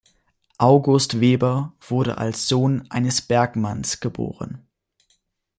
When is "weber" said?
1.21-1.73